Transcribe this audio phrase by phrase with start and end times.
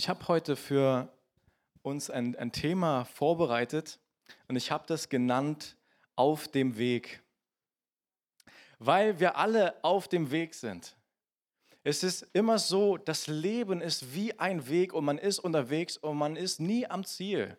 [0.00, 1.12] Ich habe heute für
[1.82, 3.98] uns ein, ein Thema vorbereitet
[4.48, 5.76] und ich habe das genannt
[6.16, 7.22] auf dem Weg.
[8.78, 10.96] Weil wir alle auf dem Weg sind.
[11.84, 16.16] Es ist immer so, das Leben ist wie ein Weg und man ist unterwegs und
[16.16, 17.58] man ist nie am Ziel.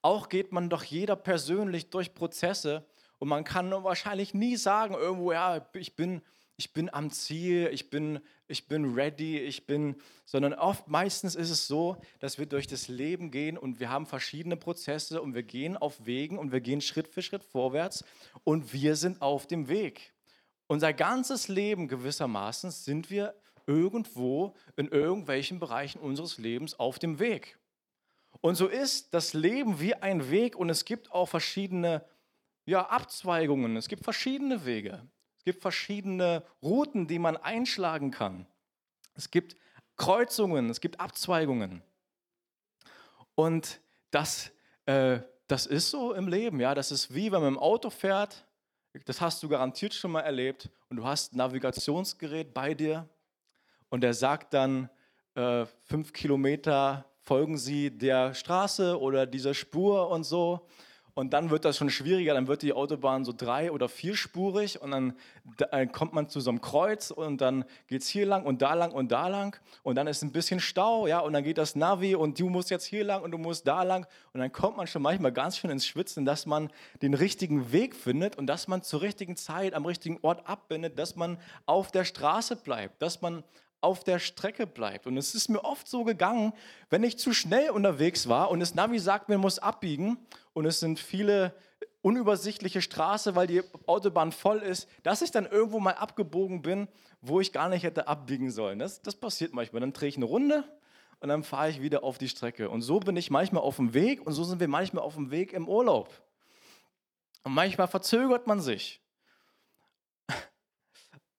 [0.00, 2.86] Auch geht man doch jeder persönlich durch Prozesse
[3.18, 6.22] und man kann wahrscheinlich nie sagen, irgendwo, ja, ich bin,
[6.56, 11.50] ich bin am Ziel, ich bin, ich bin ready, ich bin, sondern oft, meistens ist
[11.50, 15.42] es so, dass wir durch das Leben gehen und wir haben verschiedene Prozesse und wir
[15.42, 18.04] gehen auf Wegen und wir gehen Schritt für Schritt vorwärts
[18.44, 20.12] und wir sind auf dem Weg.
[20.68, 23.34] Unser ganzes Leben gewissermaßen sind wir
[23.66, 27.58] irgendwo in irgendwelchen Bereichen unseres Lebens auf dem Weg.
[28.40, 32.04] Und so ist das Leben wie ein Weg und es gibt auch verschiedene
[32.66, 35.06] ja, Abzweigungen, es gibt verschiedene Wege.
[35.44, 38.46] Gibt verschiedene Routen, die man einschlagen kann.
[39.14, 39.56] Es gibt
[39.96, 41.82] Kreuzungen, es gibt Abzweigungen.
[43.34, 43.80] Und
[44.10, 44.50] das,
[44.86, 46.74] äh, das ist so im Leben, ja.
[46.74, 48.46] Das ist wie wenn man im Auto fährt.
[49.06, 50.70] Das hast du garantiert schon mal erlebt.
[50.88, 53.08] Und du hast ein Navigationsgerät bei dir.
[53.88, 54.88] Und der sagt dann,
[55.34, 60.66] äh, fünf Kilometer folgen Sie der Straße oder dieser Spur und so.
[61.14, 64.90] Und dann wird das schon schwieriger, dann wird die Autobahn so drei- oder vierspurig und
[64.90, 65.14] dann,
[65.56, 68.74] dann kommt man zu so einem Kreuz und dann geht es hier lang und da
[68.74, 71.76] lang und da lang und dann ist ein bisschen Stau, ja, und dann geht das
[71.76, 74.76] Navi und du musst jetzt hier lang und du musst da lang und dann kommt
[74.76, 76.68] man schon manchmal ganz schön ins Schwitzen, dass man
[77.00, 81.14] den richtigen Weg findet und dass man zur richtigen Zeit am richtigen Ort abbindet, dass
[81.14, 83.44] man auf der Straße bleibt, dass man
[83.84, 85.06] auf der Strecke bleibt.
[85.06, 86.54] Und es ist mir oft so gegangen,
[86.88, 90.16] wenn ich zu schnell unterwegs war und das Navi sagt mir, muss abbiegen
[90.54, 91.54] und es sind viele
[92.00, 96.88] unübersichtliche Straßen, weil die Autobahn voll ist, dass ich dann irgendwo mal abgebogen bin,
[97.20, 98.78] wo ich gar nicht hätte abbiegen sollen.
[98.78, 99.80] Das, das passiert manchmal.
[99.80, 100.64] Dann drehe ich eine Runde
[101.20, 102.68] und dann fahre ich wieder auf die Strecke.
[102.68, 105.30] Und so bin ich manchmal auf dem Weg und so sind wir manchmal auf dem
[105.30, 106.10] Weg im Urlaub.
[107.42, 109.00] Und manchmal verzögert man sich.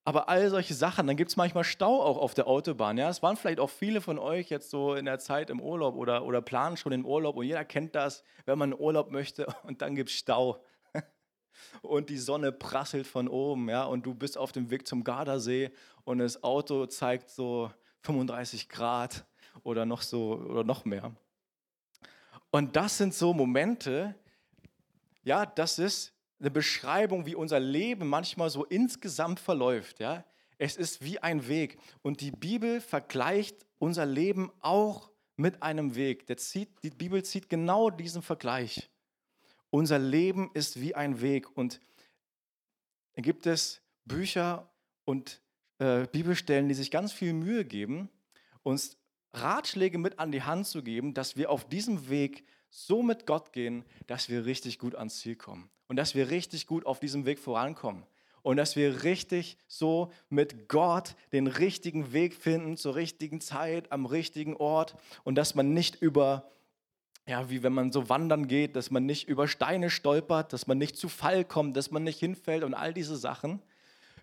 [0.08, 2.96] Aber all solche Sachen, dann gibt es manchmal Stau auch auf der Autobahn.
[2.96, 3.10] Ja?
[3.10, 6.24] Es waren vielleicht auch viele von euch jetzt so in der Zeit im Urlaub oder,
[6.24, 9.96] oder planen schon den Urlaub und jeder kennt das, wenn man Urlaub möchte und dann
[9.96, 10.64] gibt es Stau.
[11.82, 15.72] Und die Sonne prasselt von oben, ja, und du bist auf dem Weg zum Gardasee
[16.04, 19.26] und das Auto zeigt so 35 Grad
[19.64, 21.16] oder noch so oder noch mehr.
[22.52, 24.16] Und das sind so Momente,
[25.24, 30.00] ja, das ist eine Beschreibung, wie unser Leben manchmal so insgesamt verläuft.
[30.00, 30.26] Ja?
[30.58, 31.78] Es ist wie ein Weg.
[32.02, 36.26] Und die Bibel vergleicht unser Leben auch mit einem Weg.
[36.40, 38.90] Zieht, die Bibel zieht genau diesen Vergleich.
[39.70, 41.56] Unser Leben ist wie ein Weg.
[41.58, 41.82] Und
[43.14, 44.72] da gibt es Bücher
[45.06, 45.42] und
[45.80, 48.10] äh, Bibelstellen, die sich ganz viel Mühe geben,
[48.64, 48.98] uns
[49.34, 53.52] Ratschläge mit an die Hand zu geben, dass wir auf diesem Weg so mit Gott
[53.52, 57.26] gehen, dass wir richtig gut ans Ziel kommen und dass wir richtig gut auf diesem
[57.26, 58.04] Weg vorankommen
[58.46, 64.06] und dass wir richtig so mit Gott den richtigen Weg finden, zur richtigen Zeit, am
[64.06, 66.52] richtigen Ort und dass man nicht über,
[67.28, 70.78] ja, wie wenn man so wandern geht, dass man nicht über Steine stolpert, dass man
[70.78, 73.64] nicht zu Fall kommt, dass man nicht hinfällt und all diese Sachen.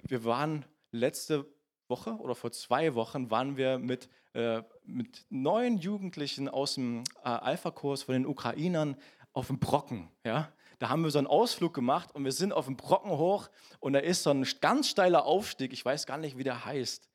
[0.05, 1.45] Wir waren letzte
[1.89, 7.29] Woche oder vor zwei Wochen waren wir mit, äh, mit neun Jugendlichen aus dem äh,
[7.29, 8.97] Alpha-Kurs von den Ukrainern
[9.33, 10.09] auf dem Brocken.
[10.25, 10.53] Ja?
[10.83, 13.93] Da haben wir so einen Ausflug gemacht und wir sind auf dem Brocken hoch und
[13.93, 17.09] da ist so ein ganz steiler Aufstieg, ich weiß gar nicht, wie der heißt.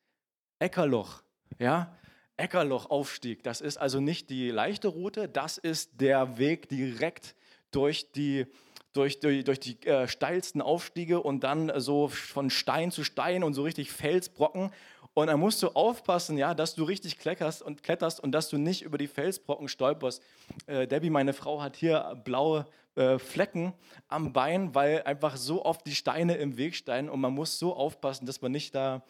[0.57, 1.21] Eckerloch.
[1.59, 1.93] Ja?
[2.37, 3.43] Eckerloch-Aufstieg.
[3.43, 7.35] Das ist also nicht die leichte Route, das ist der Weg direkt
[7.71, 8.45] durch die,
[8.93, 13.53] durch, durch, durch die äh, steilsten Aufstiege und dann so von Stein zu Stein und
[13.53, 14.71] so richtig Felsbrocken.
[15.17, 18.59] Und da musst du aufpassen, ja, dass du richtig kletterst und kletterst und dass du
[18.59, 20.21] nicht über die Felsbrocken stolperst.
[20.67, 23.73] Äh, Debbie, meine Frau, hat hier blaue äh, Flecken
[24.09, 27.75] am Bein, weil einfach so oft die Steine im Weg stehen und man muss so
[27.75, 29.03] aufpassen, dass man nicht da,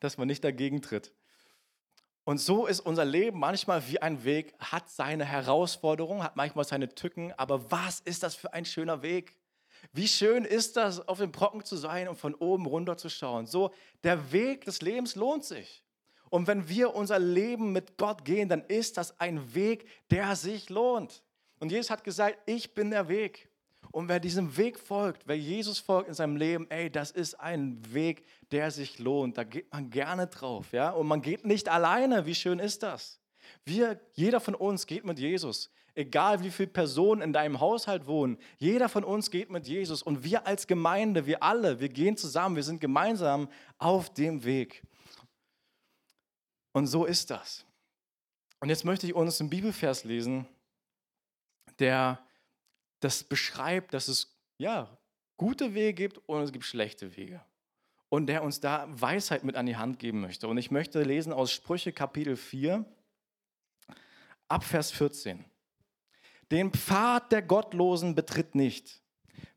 [0.00, 1.14] dass man nicht dagegen tritt.
[2.24, 6.94] Und so ist unser Leben manchmal wie ein Weg, hat seine Herausforderungen, hat manchmal seine
[6.94, 9.34] Tücken, aber was ist das für ein schöner Weg?
[9.92, 13.46] Wie schön ist das, auf dem Brocken zu sein und von oben runter zu schauen.
[13.46, 13.72] So,
[14.04, 15.82] der Weg des Lebens lohnt sich.
[16.28, 20.68] Und wenn wir unser Leben mit Gott gehen, dann ist das ein Weg, der sich
[20.68, 21.22] lohnt.
[21.60, 23.48] Und Jesus hat gesagt, ich bin der Weg.
[23.92, 27.80] Und wer diesem Weg folgt, wer Jesus folgt in seinem Leben, ey, das ist ein
[27.94, 29.38] Weg, der sich lohnt.
[29.38, 30.90] Da geht man gerne drauf, ja?
[30.90, 32.26] Und man geht nicht alleine.
[32.26, 33.20] Wie schön ist das?
[33.64, 35.70] Wir, jeder von uns geht mit Jesus.
[35.96, 40.02] Egal wie viele Personen in deinem Haushalt wohnen, jeder von uns geht mit Jesus.
[40.02, 43.48] Und wir als Gemeinde, wir alle, wir gehen zusammen, wir sind gemeinsam
[43.78, 44.82] auf dem Weg.
[46.72, 47.64] Und so ist das.
[48.60, 50.46] Und jetzt möchte ich uns einen Bibelvers lesen,
[51.78, 52.18] der
[53.00, 54.94] das beschreibt, dass es ja
[55.38, 57.40] gute Wege gibt und es gibt schlechte Wege.
[58.10, 60.46] Und der uns da Weisheit mit an die Hand geben möchte.
[60.46, 62.84] Und ich möchte lesen aus Sprüche Kapitel 4,
[64.48, 65.42] ab Vers 14.
[66.52, 69.02] Den Pfad der Gottlosen betritt nicht.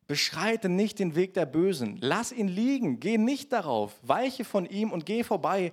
[0.07, 1.97] Beschreite nicht den Weg der Bösen.
[2.01, 2.99] Lass ihn liegen.
[2.99, 3.99] Geh nicht darauf.
[4.01, 5.71] Weiche von ihm und geh vorbei.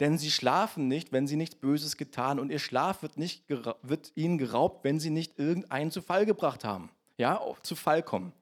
[0.00, 2.40] Denn sie schlafen nicht, wenn sie nichts Böses getan.
[2.40, 3.44] Und ihr Schlaf wird, nicht,
[3.82, 6.90] wird ihnen geraubt, wenn sie nicht irgendeinen zu Fall gebracht haben.
[7.16, 8.32] Ja, zu Fall kommen.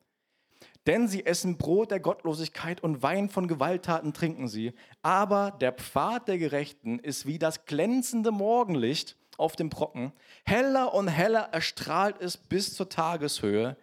[0.87, 4.73] Denn sie essen Brot der Gottlosigkeit und Wein von Gewalttaten trinken sie.
[5.03, 10.13] Aber der Pfad der Gerechten ist wie das glänzende Morgenlicht auf dem Brocken.
[10.45, 13.77] Heller und heller erstrahlt es bis zur Tageshöhe.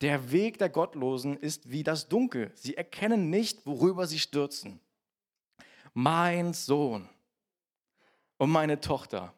[0.00, 2.52] Der Weg der Gottlosen ist wie das Dunkel.
[2.54, 4.80] Sie erkennen nicht, worüber sie stürzen.
[5.92, 7.08] Mein Sohn
[8.38, 9.34] und meine Tochter,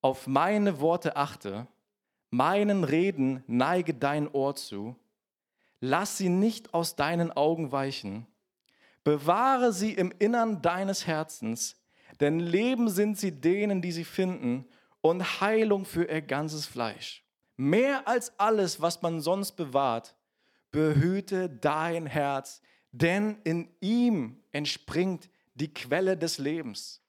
[0.00, 1.66] auf meine Worte achte,
[2.30, 4.96] meinen Reden neige dein Ohr zu
[5.80, 8.26] Lass sie nicht aus deinen Augen weichen.
[9.04, 11.75] Bewahre sie im Innern deines Herzens,
[12.20, 14.66] denn Leben sind sie denen, die sie finden,
[15.00, 17.24] und Heilung für ihr ganzes Fleisch.
[17.56, 20.16] Mehr als alles, was man sonst bewahrt,
[20.70, 22.60] behüte dein Herz,
[22.92, 27.02] denn in ihm entspringt die Quelle des Lebens.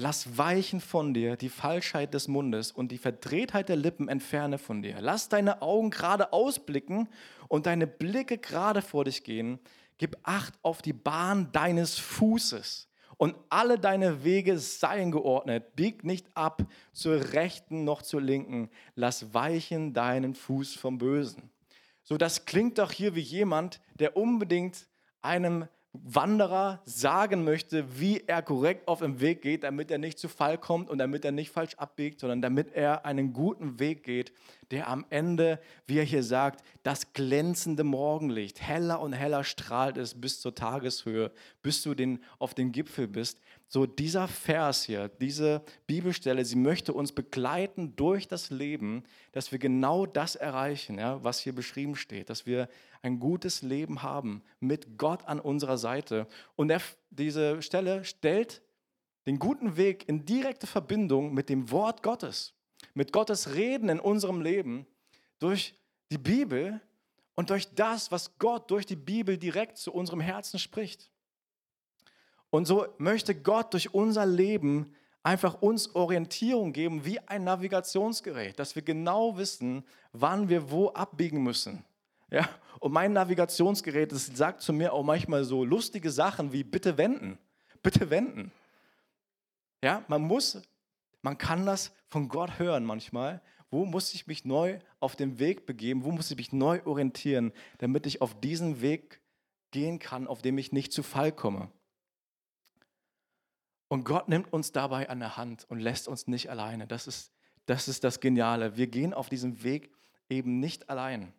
[0.00, 4.80] Lass weichen von dir die Falschheit des Mundes und die Verdrehtheit der Lippen entferne von
[4.80, 4.98] dir.
[5.00, 7.08] Lass deine Augen gerade ausblicken
[7.48, 9.58] und deine Blicke gerade vor dich gehen.
[9.98, 15.74] Gib Acht auf die Bahn deines Fußes und alle deine Wege seien geordnet.
[15.74, 16.62] Bieg nicht ab
[16.92, 18.70] zur rechten noch zur linken.
[18.94, 21.50] Lass weichen deinen Fuß vom Bösen.
[22.04, 24.86] So, das klingt doch hier wie jemand, der unbedingt
[25.20, 30.28] einem Wanderer sagen möchte, wie er korrekt auf dem Weg geht, damit er nicht zu
[30.28, 34.32] Fall kommt und damit er nicht falsch abbiegt, sondern damit er einen guten Weg geht,
[34.70, 40.20] der am Ende, wie er hier sagt, das glänzende Morgenlicht, heller und heller strahlt es
[40.20, 41.32] bis zur Tageshöhe,
[41.62, 43.40] bis du den, auf den Gipfel bist.
[43.66, 49.58] So dieser Vers hier, diese Bibelstelle, sie möchte uns begleiten durch das Leben, dass wir
[49.58, 52.68] genau das erreichen, ja, was hier beschrieben steht, dass wir
[53.02, 56.26] ein gutes Leben haben mit Gott an unserer Seite.
[56.56, 56.80] Und er,
[57.10, 58.62] diese Stelle stellt
[59.26, 62.54] den guten Weg in direkte Verbindung mit dem Wort Gottes
[62.94, 64.86] mit Gottes Reden in unserem Leben
[65.38, 65.74] durch
[66.10, 66.80] die Bibel
[67.34, 71.10] und durch das, was Gott durch die Bibel direkt zu unserem Herzen spricht.
[72.50, 78.74] Und so möchte Gott durch unser Leben einfach uns Orientierung geben wie ein Navigationsgerät, dass
[78.74, 81.84] wir genau wissen, wann wir wo abbiegen müssen.
[82.30, 82.48] Ja?
[82.80, 87.38] Und mein Navigationsgerät das sagt zu mir auch manchmal so lustige Sachen wie bitte wenden,
[87.82, 88.52] bitte wenden.
[89.82, 90.62] Ja, man muss
[91.22, 93.42] man kann das von Gott hören manchmal.
[93.70, 96.04] Wo muss ich mich neu auf den Weg begeben?
[96.04, 99.20] Wo muss ich mich neu orientieren, damit ich auf diesen Weg
[99.70, 101.70] gehen kann, auf dem ich nicht zu Fall komme?
[103.88, 106.86] Und Gott nimmt uns dabei an der Hand und lässt uns nicht alleine.
[106.86, 107.32] Das ist,
[107.66, 108.76] das ist das Geniale.
[108.76, 109.90] Wir gehen auf diesem Weg
[110.28, 111.32] eben nicht allein.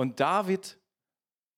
[0.00, 0.78] Und David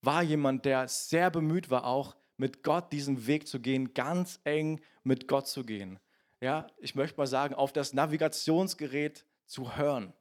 [0.01, 4.81] war jemand, der sehr bemüht war, auch mit Gott diesen Weg zu gehen, ganz eng
[5.05, 6.01] mit Gott zu gehen
[6.43, 10.13] ja, ich möchte mal sagen, auf das Navigationsgerät zu hören.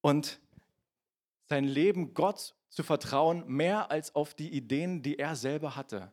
[0.00, 0.40] Und
[1.46, 6.12] sein Leben Gott zu vertrauen, mehr als auf die Ideen, die er selber hatte.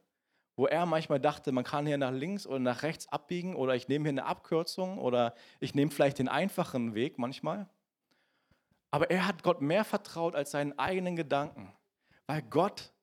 [0.56, 3.88] Wo er manchmal dachte, man kann hier nach links oder nach rechts abbiegen oder ich
[3.88, 7.70] nehme hier eine Abkürzung oder ich nehme vielleicht den einfachen Weg manchmal.
[8.94, 11.74] Aber er hat Gott mehr vertraut als seinen eigenen Gedanken,
[12.28, 12.94] weil Gott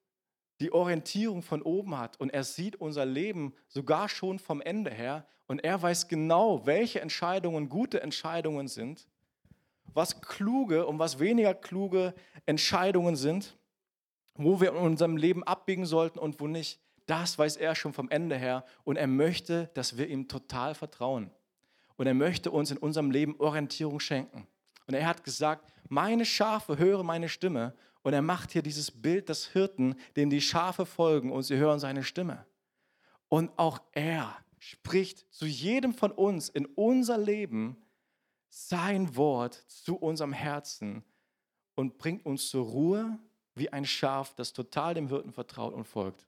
[0.60, 5.26] die Orientierung von oben hat und er sieht unser Leben sogar schon vom Ende her
[5.48, 9.08] und er weiß genau, welche Entscheidungen gute Entscheidungen sind,
[9.92, 12.14] was kluge und was weniger kluge
[12.46, 13.58] Entscheidungen sind,
[14.34, 16.78] wo wir in unserem Leben abbiegen sollten und wo nicht.
[17.06, 21.32] Das weiß er schon vom Ende her und er möchte, dass wir ihm total vertrauen.
[21.96, 24.46] Und er möchte uns in unserem Leben Orientierung schenken.
[24.86, 29.28] Und er hat gesagt, meine Schafe hören meine Stimme und er macht hier dieses Bild
[29.28, 32.46] des Hirten, dem die Schafe folgen und sie hören seine Stimme.
[33.28, 37.76] Und auch er spricht zu jedem von uns in unser Leben
[38.48, 41.04] sein Wort zu unserem Herzen
[41.74, 43.18] und bringt uns zur Ruhe
[43.54, 46.24] wie ein Schaf, das total dem Hirten vertraut und folgt.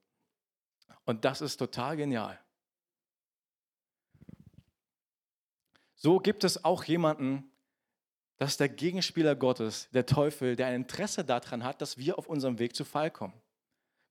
[1.05, 2.39] Und das ist total genial.
[5.95, 7.52] So gibt es auch jemanden,
[8.43, 12.27] das ist der Gegenspieler Gottes, der Teufel, der ein Interesse daran hat, dass wir auf
[12.27, 13.35] unserem Weg zu Fall kommen.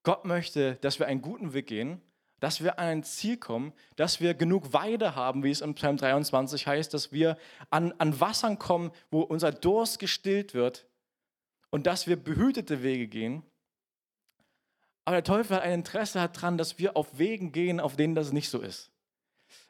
[0.04, 2.02] Gott möchte, dass wir einen guten Weg gehen
[2.42, 5.98] dass wir an ein Ziel kommen, dass wir genug Weide haben, wie es im Psalm
[5.98, 7.38] 23 heißt, dass wir
[7.70, 10.88] an, an Wassern kommen, wo unser Durst gestillt wird
[11.70, 13.44] und dass wir behütete Wege gehen.
[15.06, 18.32] Aber der Teufel hat ein Interesse daran, dass wir auf Wegen gehen, auf denen das
[18.32, 18.92] nicht so ist.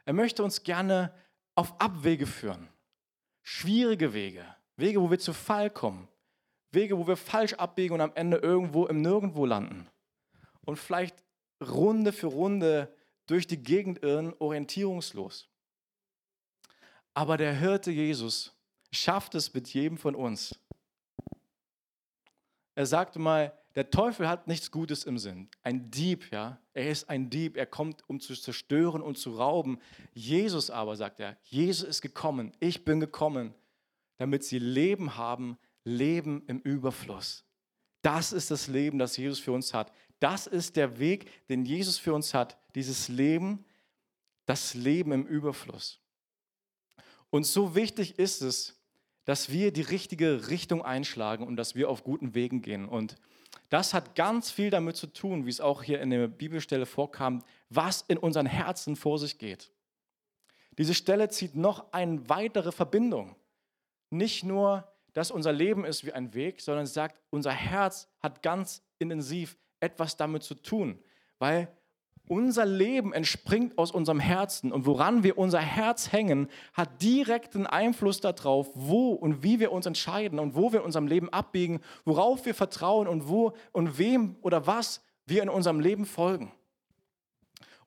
[0.06, 1.14] Er möchte uns gerne
[1.56, 2.70] auf Abwege führen.
[3.44, 4.46] Schwierige Wege.
[4.76, 6.08] Wege, wo wir zu Fall kommen.
[6.72, 9.90] Wege, wo wir falsch abbiegen und am Ende irgendwo im Nirgendwo landen.
[10.66, 11.24] Und vielleicht
[11.62, 12.96] Runde für Runde
[13.28, 15.50] durch die Gegend irren, orientierungslos.
[17.14, 18.56] Aber der Hirte Jesus
[18.92, 20.58] schafft es mit jedem von uns.
[22.76, 25.50] Er sagte mal, der Teufel hat nichts Gutes im Sinn.
[25.64, 26.60] Ein Dieb, ja.
[26.74, 27.56] Er ist ein Dieb.
[27.56, 29.80] Er kommt, um zu zerstören und zu rauben.
[30.14, 32.52] Jesus aber, sagt er, Jesus ist gekommen.
[32.60, 33.54] Ich bin gekommen,
[34.18, 37.46] damit sie Leben haben, Leben im Überfluss.
[38.02, 39.92] Das ist das Leben, das Jesus für uns hat.
[40.20, 42.58] Das ist der Weg, den Jesus für uns hat.
[42.76, 43.66] Dieses Leben,
[44.46, 46.00] das Leben im Überfluss.
[47.30, 48.78] Und so wichtig ist es,
[49.24, 52.88] dass wir die richtige Richtung einschlagen und dass wir auf guten Wegen gehen.
[52.88, 53.16] Und
[53.70, 57.44] das hat ganz viel damit zu tun, wie es auch hier in der Bibelstelle vorkam,
[57.70, 59.72] was in unseren Herzen vor sich geht.
[60.78, 63.36] Diese Stelle zieht noch eine weitere Verbindung.
[64.10, 68.42] Nicht nur, dass unser Leben ist wie ein Weg, sondern es sagt, unser Herz hat
[68.42, 71.00] ganz intensiv etwas damit zu tun,
[71.40, 71.68] weil
[72.28, 78.22] unser Leben entspringt aus unserem Herzen und woran wir unser Herz hängen, hat direkten Einfluss
[78.22, 82.46] darauf, wo und wie wir uns entscheiden und wo wir in unserem Leben abbiegen, worauf
[82.46, 86.52] wir vertrauen und wo und wem oder was wir in unserem Leben folgen.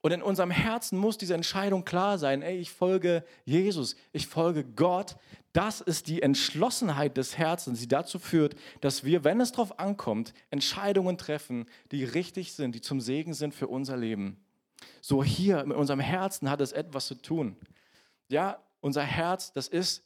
[0.05, 4.63] Und in unserem Herzen muss diese Entscheidung klar sein, ey, ich folge Jesus, ich folge
[4.63, 5.17] Gott.
[5.55, 10.35] Das ist die Entschlossenheit des Herzens, die dazu führt, dass wir, wenn es darauf ankommt,
[10.51, 14.45] Entscheidungen treffen, die richtig sind, die zum Segen sind für unser Leben.
[15.01, 17.57] So hier mit unserem Herzen hat es etwas zu tun.
[18.29, 20.05] Ja, unser Herz, das ist,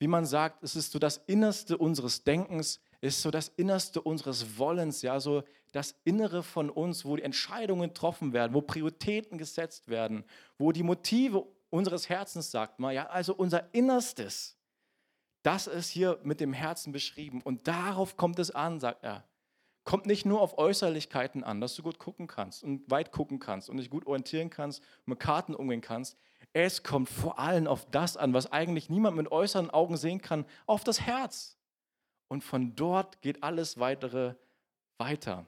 [0.00, 4.58] wie man sagt, es ist so das Innerste unseres Denkens, ist so das Innerste unseres
[4.58, 9.88] Wollens, ja, so das Innere von uns, wo die Entscheidungen getroffen werden, wo Prioritäten gesetzt
[9.88, 10.24] werden,
[10.58, 14.56] wo die Motive unseres Herzens, sagt man, ja, also unser Innerstes,
[15.42, 17.40] das ist hier mit dem Herzen beschrieben.
[17.42, 19.24] Und darauf kommt es an, sagt er.
[19.84, 23.70] Kommt nicht nur auf Äußerlichkeiten an, dass du gut gucken kannst und weit gucken kannst
[23.70, 26.18] und dich gut orientieren kannst und mit Karten umgehen kannst.
[26.52, 30.44] Es kommt vor allem auf das an, was eigentlich niemand mit äußeren Augen sehen kann,
[30.66, 31.56] auf das Herz.
[32.28, 34.34] Und von dort geht alles weitere
[34.98, 35.46] weiter.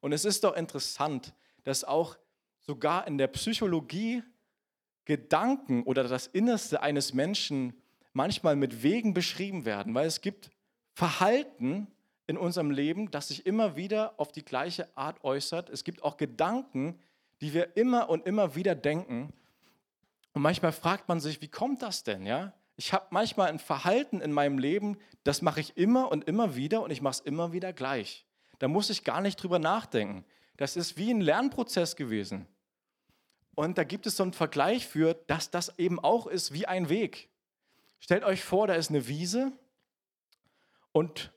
[0.00, 2.16] Und es ist doch interessant, dass auch
[2.60, 4.22] sogar in der Psychologie
[5.04, 7.72] Gedanken oder das Innerste eines Menschen
[8.12, 10.50] manchmal mit Wegen beschrieben werden, weil es gibt
[10.92, 11.88] Verhalten
[12.26, 15.70] in unserem Leben, das sich immer wieder auf die gleiche Art äußert.
[15.70, 16.98] Es gibt auch Gedanken,
[17.40, 19.32] die wir immer und immer wieder denken.
[20.34, 22.26] Und manchmal fragt man sich, wie kommt das denn?
[22.26, 22.52] Ja?
[22.76, 26.82] Ich habe manchmal ein Verhalten in meinem Leben, das mache ich immer und immer wieder
[26.82, 28.26] und ich mache es immer wieder gleich.
[28.58, 30.24] Da muss ich gar nicht drüber nachdenken.
[30.56, 32.46] Das ist wie ein Lernprozess gewesen.
[33.54, 36.88] Und da gibt es so einen Vergleich für, dass das eben auch ist wie ein
[36.88, 37.28] Weg.
[38.00, 39.52] Stellt euch vor, da ist eine Wiese
[40.92, 41.32] und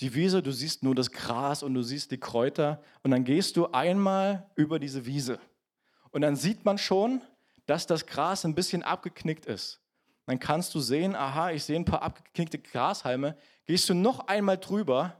[0.00, 3.56] die Wiese, du siehst nur das Gras und du siehst die Kräuter und dann gehst
[3.56, 5.38] du einmal über diese Wiese
[6.10, 7.22] und dann sieht man schon,
[7.66, 9.80] dass das Gras ein bisschen abgeknickt ist.
[10.26, 13.36] Dann kannst du sehen, aha, ich sehe ein paar abgeknickte Grashalme.
[13.64, 15.19] Gehst du noch einmal drüber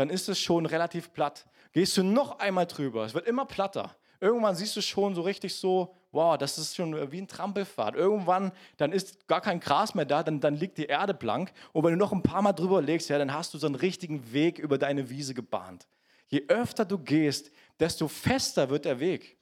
[0.00, 1.46] dann ist es schon relativ platt.
[1.72, 3.94] Gehst du noch einmal drüber, es wird immer platter.
[4.20, 7.94] Irgendwann siehst du schon so richtig so, wow, das ist schon wie ein Trampelpfad.
[7.94, 11.52] Irgendwann, dann ist gar kein Gras mehr da, dann, dann liegt die Erde blank.
[11.72, 13.76] Und wenn du noch ein paar Mal drüber legst, ja, dann hast du so einen
[13.76, 15.86] richtigen Weg über deine Wiese gebahnt.
[16.28, 19.38] Je öfter du gehst, desto fester wird der Weg.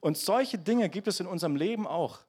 [0.00, 2.20] Und solche Dinge gibt es in unserem Leben auch.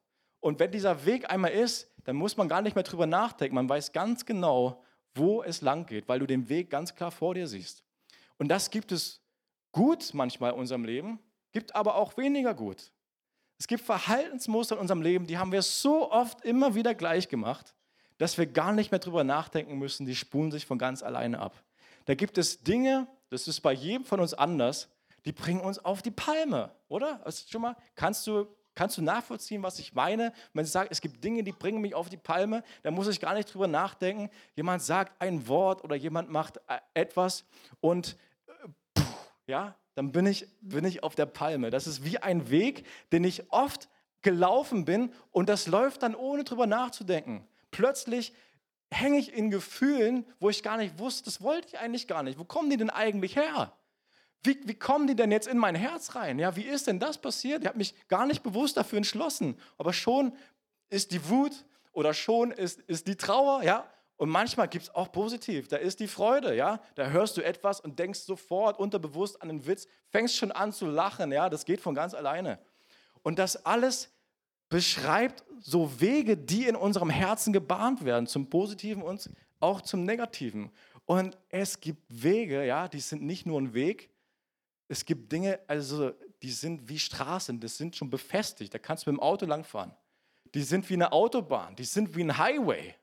[0.42, 3.56] Und wenn dieser Weg einmal ist, dann muss man gar nicht mehr drüber nachdenken.
[3.56, 4.84] Man weiß ganz genau,
[5.16, 7.84] wo es lang geht, weil du den Weg ganz klar vor dir siehst.
[8.38, 9.22] Und das gibt es
[9.72, 11.20] gut manchmal in unserem Leben,
[11.52, 12.92] gibt aber auch weniger gut.
[13.58, 17.76] Es gibt Verhaltensmuster in unserem Leben, die haben wir so oft immer wieder gleich gemacht,
[18.18, 21.64] dass wir gar nicht mehr drüber nachdenken müssen, die spulen sich von ganz alleine ab.
[22.06, 24.90] Da gibt es Dinge, das ist bei jedem von uns anders,
[25.26, 27.26] die bringen uns auf die Palme, oder?
[27.26, 30.34] Also schon mal, kannst du Kannst du nachvollziehen, was ich meine?
[30.54, 33.20] Wenn ich sage, es gibt Dinge, die bringen mich auf die Palme, dann muss ich
[33.20, 34.30] gar nicht drüber nachdenken.
[34.56, 37.46] Jemand sagt ein Wort oder jemand macht äh, etwas
[37.82, 39.02] und äh,
[39.46, 41.70] ja, dann bin ich, bin ich auf der Palme.
[41.70, 43.90] Das ist wie ein Weg, den ich oft
[44.24, 47.46] gelaufen bin und das läuft dann ohne drüber nachzudenken.
[47.70, 48.34] Plötzlich
[48.90, 52.40] hänge ich in Gefühlen, wo ich gar nicht wusste, das wollte ich eigentlich gar nicht.
[52.40, 53.74] Wo kommen die denn eigentlich her?
[54.44, 56.38] Wie, wie kommen die denn jetzt in mein Herz rein?
[56.38, 57.62] Ja, wie ist denn das passiert?
[57.62, 59.58] Ich habe mich gar nicht bewusst dafür entschlossen.
[59.78, 60.34] Aber schon
[60.90, 61.54] ist die Wut
[61.94, 63.90] oder schon ist, ist die Trauer, ja.
[64.18, 65.68] Und manchmal gibt es auch positiv.
[65.70, 66.82] Da ist die Freude, ja.
[66.96, 70.88] Da hörst du etwas und denkst sofort unterbewusst an den Witz, fängst schon an zu
[70.88, 71.50] lachen, ja.
[71.50, 72.60] Das geht von ganz alleine.
[73.22, 74.12] Und das alles
[74.68, 80.70] beschreibt so Wege, die in unserem Herzen gebahnt werden, zum Positiven und auch zum Negativen.
[81.06, 84.10] Und es gibt Wege, ja, die sind nicht nur ein Weg,
[84.94, 86.12] es gibt Dinge, also
[86.44, 89.92] die sind wie Straßen, das sind schon befestigt, da kannst du mit dem Auto langfahren.
[90.54, 92.94] Die sind wie eine Autobahn, die sind wie ein Highway.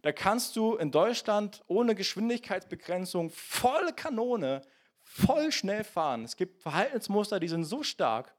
[0.00, 4.62] Da kannst du in Deutschland ohne Geschwindigkeitsbegrenzung voll Kanone,
[5.02, 6.24] voll schnell fahren.
[6.24, 8.34] Es gibt Verhaltensmuster, die sind so stark,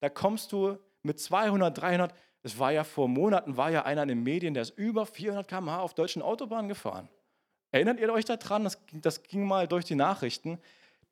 [0.00, 4.08] da kommst du mit 200, 300, es war ja vor Monaten, war ja einer in
[4.08, 7.08] den Medien, der ist über 400 km/h auf deutschen Autobahnen gefahren.
[7.70, 8.64] Erinnert ihr euch daran?
[8.64, 10.58] Das, das ging mal durch die Nachrichten.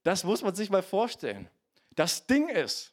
[0.06, 1.50] Das muss man sich mal vorstellen.
[1.96, 2.92] Das Ding ist,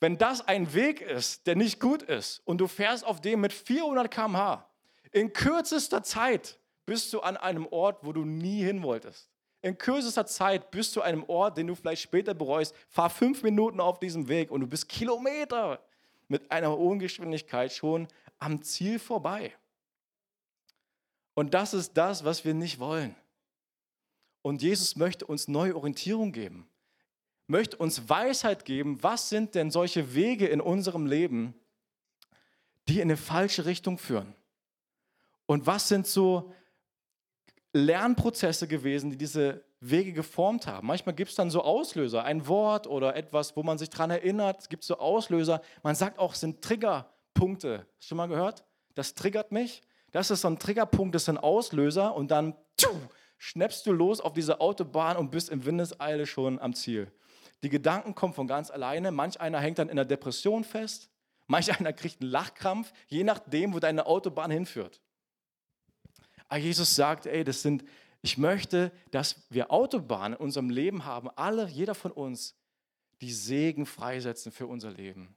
[0.00, 3.52] wenn das ein Weg ist, der nicht gut ist und du fährst auf dem mit
[3.52, 4.68] 400 km/h,
[5.12, 9.30] in kürzester Zeit bist du an einem Ort, wo du nie hin wolltest.
[9.62, 12.74] In kürzester Zeit bist du an einem Ort, den du vielleicht später bereust.
[12.88, 15.78] Fahr fünf Minuten auf diesem Weg und du bist Kilometer
[16.26, 18.08] mit einer hohen Geschwindigkeit schon
[18.40, 19.54] am Ziel vorbei.
[21.34, 23.14] Und das ist das, was wir nicht wollen.
[24.42, 26.68] Und Jesus möchte uns neue Orientierung geben,
[27.46, 31.54] möchte uns Weisheit geben, was sind denn solche Wege in unserem Leben,
[32.88, 34.34] die in eine falsche Richtung führen.
[35.46, 36.52] Und was sind so
[37.72, 40.86] Lernprozesse gewesen, die diese Wege geformt haben.
[40.86, 44.60] Manchmal gibt es dann so Auslöser, ein Wort oder etwas, wo man sich daran erinnert.
[44.60, 45.62] Es gibt so Auslöser.
[45.82, 47.86] Man sagt auch, es sind Triggerpunkte.
[47.96, 48.64] Hast du schon mal gehört?
[48.94, 49.82] Das triggert mich.
[50.10, 52.98] Das ist so ein Triggerpunkt, das ist ein Auslöser und dann tschuh,
[53.40, 57.10] schnappst du los auf diese Autobahn und bist im Windeseile schon am Ziel.
[57.62, 59.10] Die Gedanken kommen von ganz alleine.
[59.10, 61.08] Manch einer hängt dann in der Depression fest.
[61.46, 65.00] Manch einer kriegt einen Lachkrampf, je nachdem, wo deine Autobahn hinführt.
[66.48, 67.82] Aber Jesus sagt, ey, das sind,
[68.20, 72.54] ich möchte, dass wir Autobahnen in unserem Leben haben, alle, jeder von uns,
[73.22, 75.34] die Segen freisetzen für unser Leben,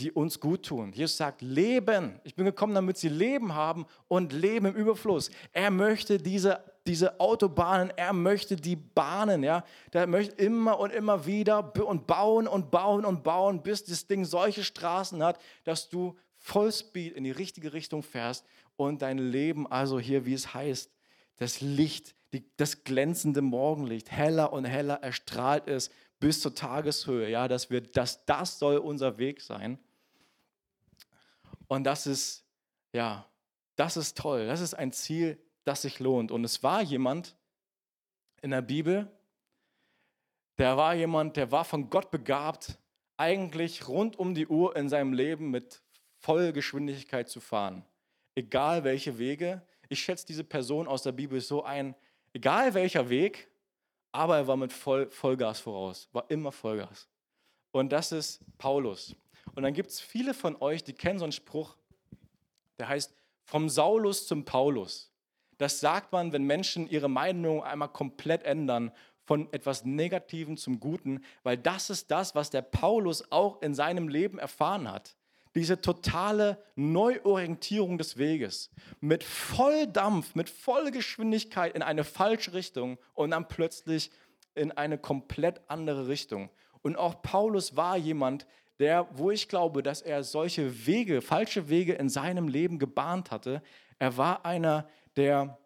[0.00, 0.92] die uns gut tun.
[0.92, 2.20] Jesus sagt, Leben.
[2.24, 5.30] Ich bin gekommen, damit sie Leben haben und Leben im Überfluss.
[5.52, 9.64] Er möchte diese, diese Autobahnen, er möchte die Bahnen, ja.
[9.92, 14.24] Der möchte immer und immer wieder und bauen und bauen und bauen, bis das Ding
[14.24, 18.44] solche Straßen hat, dass du Vollspeed in die richtige Richtung fährst
[18.76, 20.90] und dein Leben also hier, wie es heißt,
[21.36, 27.46] das Licht, die, das glänzende Morgenlicht, heller und heller erstrahlt es bis zur Tageshöhe, ja,
[27.46, 29.78] dass wir, dass das soll unser Weg sein.
[31.68, 32.44] Und das ist,
[32.92, 33.26] ja,
[33.76, 34.46] das ist toll.
[34.46, 35.38] Das ist ein Ziel,
[35.70, 36.30] das sich lohnt.
[36.30, 37.36] Und es war jemand
[38.42, 39.10] in der Bibel,
[40.58, 42.78] der war jemand, der war von Gott begabt,
[43.16, 45.82] eigentlich rund um die Uhr in seinem Leben mit
[46.18, 47.84] Vollgeschwindigkeit zu fahren
[48.34, 49.62] egal welche Wege.
[49.88, 51.94] Ich schätze diese Person aus der Bibel so ein,
[52.32, 53.48] egal welcher Weg,
[54.12, 57.08] aber er war mit Voll, Vollgas voraus, war immer Vollgas.
[57.72, 59.14] Und das ist Paulus.
[59.54, 61.76] Und dann gibt es viele von euch, die kennen so einen Spruch,
[62.78, 65.12] der heißt, vom Saulus zum Paulus.
[65.60, 68.92] Das sagt man, wenn Menschen ihre Meinung einmal komplett ändern,
[69.24, 74.08] von etwas Negativem zum Guten, weil das ist das, was der Paulus auch in seinem
[74.08, 75.14] Leben erfahren hat
[75.54, 78.70] diese totale Neuorientierung des Weges
[79.00, 84.10] mit Volldampf, mit voller Geschwindigkeit in eine falsche Richtung und dann plötzlich
[84.54, 86.50] in eine komplett andere Richtung.
[86.82, 88.46] Und auch Paulus war jemand,
[88.78, 93.62] der, wo ich glaube, dass er solche Wege, falsche Wege in seinem Leben gebahnt hatte.
[93.98, 95.58] Er war einer, der,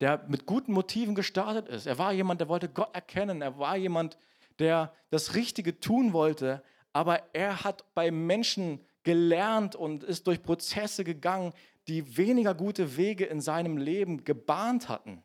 [0.00, 1.86] der mit guten Motiven gestartet ist.
[1.86, 3.42] Er war jemand, der wollte Gott erkennen.
[3.42, 4.18] Er war jemand,
[4.58, 6.62] der das Richtige tun wollte.
[6.92, 11.52] Aber er hat bei Menschen gelernt und ist durch Prozesse gegangen,
[11.88, 15.22] die weniger gute Wege in seinem Leben gebahnt hatten.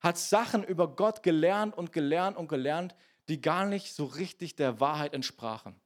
[0.00, 2.94] Hat Sachen über Gott gelernt und gelernt und gelernt,
[3.28, 5.78] die gar nicht so richtig der Wahrheit entsprachen.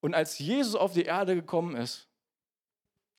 [0.00, 2.08] Und als Jesus auf die Erde gekommen ist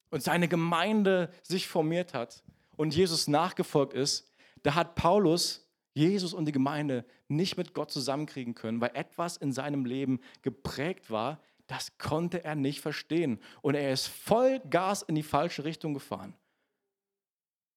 [0.10, 2.43] und seine Gemeinde sich formiert hat
[2.81, 4.27] und Jesus nachgefolgt ist,
[4.63, 9.51] da hat Paulus Jesus und die Gemeinde nicht mit Gott zusammenkriegen können, weil etwas in
[9.51, 13.39] seinem Leben geprägt war, das konnte er nicht verstehen.
[13.61, 16.33] Und er ist voll Gas in die falsche Richtung gefahren.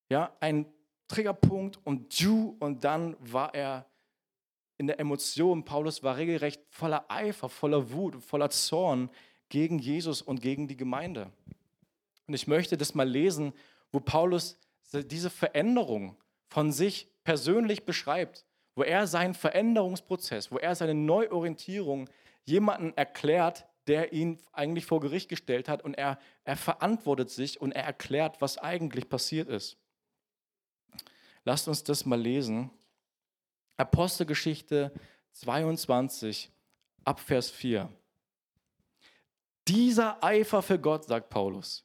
[0.09, 0.65] Ja, ein
[1.07, 3.85] Triggerpunkt und du und dann war er
[4.79, 5.67] in der Emotion.
[5.67, 9.11] Paulus war regelrecht voller Eifer, voller Wut, voller Zorn
[9.51, 11.31] gegen Jesus und gegen die Gemeinde.
[12.27, 13.53] Und ich möchte das mal lesen,
[13.93, 14.57] wo Paulus
[15.03, 16.17] diese Veränderung
[16.49, 18.45] von sich persönlich beschreibt,
[18.77, 22.09] wo er seinen Veränderungsprozess, wo er seine Neuorientierung
[22.45, 27.73] jemanden erklärt, der ihn eigentlich vor Gericht gestellt hat und er, er verantwortet sich und
[27.73, 29.77] er erklärt, was eigentlich passiert ist.
[31.45, 32.71] Lasst uns das mal lesen.
[33.77, 34.93] Apostelgeschichte
[35.33, 36.51] 22
[37.05, 37.91] ab Vers 4.
[39.69, 41.85] Dieser Eifer für Gott, sagt Paulus,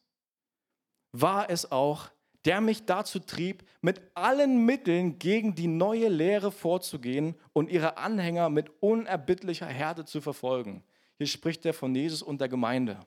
[1.12, 2.10] war es auch,
[2.46, 8.50] der mich dazu trieb, mit allen Mitteln gegen die neue Lehre vorzugehen und ihre Anhänger
[8.50, 10.84] mit unerbittlicher Härte zu verfolgen.
[11.18, 13.00] Hier spricht er von Jesus und der Gemeinde.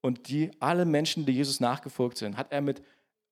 [0.00, 2.82] Und die alle Menschen, die Jesus nachgefolgt sind, hat er mit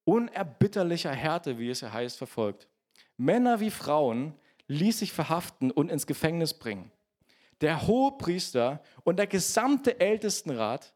[0.05, 2.69] unerbitterlicher Härte, wie es ja heißt, verfolgt.
[3.17, 4.35] Männer wie Frauen
[4.69, 6.93] ließ sich verhaften und ins Gefängnis bringen.
[7.61, 10.95] Der Hohepriester und der gesamte Ältestenrat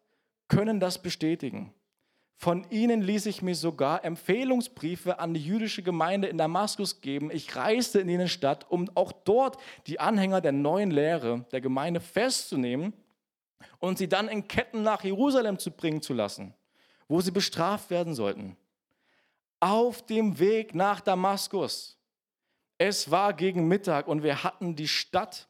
[0.49, 1.75] können das bestätigen.
[2.43, 7.31] Von ihnen ließ ich mir sogar Empfehlungsbriefe an die jüdische Gemeinde in Damaskus geben.
[7.31, 12.01] Ich reiste in jene Stadt, um auch dort die Anhänger der neuen Lehre der Gemeinde
[12.01, 12.95] festzunehmen
[13.79, 16.53] und sie dann in Ketten nach Jerusalem zu bringen zu lassen,
[17.07, 18.57] wo sie bestraft werden sollten.
[19.61, 21.97] Auf dem Weg nach Damaskus.
[22.77, 25.49] Es war gegen Mittag und wir hatten die Stadt